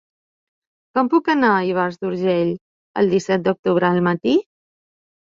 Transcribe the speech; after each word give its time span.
Com 0.97 1.09
puc 1.09 1.27
anar 1.33 1.49
a 1.57 1.67
Ivars 1.71 1.99
d'Urgell 2.05 2.53
el 3.01 3.11
disset 3.11 3.43
d'octubre 3.49 3.87
al 3.91 4.01
matí? 4.07 4.35